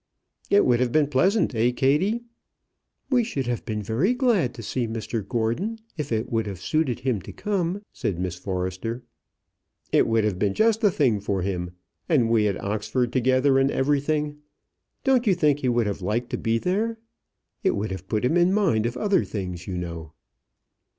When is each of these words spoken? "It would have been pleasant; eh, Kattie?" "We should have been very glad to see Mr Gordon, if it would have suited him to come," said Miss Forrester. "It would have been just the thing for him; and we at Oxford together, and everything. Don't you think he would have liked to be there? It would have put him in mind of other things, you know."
"It 0.49 0.65
would 0.65 0.79
have 0.79 0.91
been 0.91 1.05
pleasant; 1.05 1.53
eh, 1.53 1.69
Kattie?" 1.71 2.23
"We 3.11 3.23
should 3.23 3.45
have 3.45 3.63
been 3.65 3.83
very 3.83 4.15
glad 4.15 4.55
to 4.55 4.63
see 4.63 4.87
Mr 4.87 5.21
Gordon, 5.23 5.77
if 5.95 6.11
it 6.11 6.31
would 6.31 6.47
have 6.47 6.59
suited 6.59 7.01
him 7.01 7.21
to 7.21 7.31
come," 7.31 7.83
said 7.93 8.17
Miss 8.17 8.33
Forrester. 8.35 9.03
"It 9.91 10.07
would 10.07 10.23
have 10.23 10.39
been 10.39 10.55
just 10.55 10.81
the 10.81 10.89
thing 10.89 11.19
for 11.19 11.43
him; 11.43 11.73
and 12.09 12.31
we 12.31 12.47
at 12.47 12.59
Oxford 12.63 13.13
together, 13.13 13.59
and 13.59 13.69
everything. 13.69 14.39
Don't 15.03 15.27
you 15.27 15.35
think 15.35 15.59
he 15.59 15.69
would 15.69 15.85
have 15.85 16.01
liked 16.01 16.31
to 16.31 16.37
be 16.39 16.57
there? 16.57 16.97
It 17.63 17.75
would 17.75 17.91
have 17.91 18.07
put 18.07 18.25
him 18.25 18.37
in 18.37 18.51
mind 18.55 18.87
of 18.87 18.97
other 18.97 19.23
things, 19.23 19.67
you 19.67 19.77
know." 19.77 20.13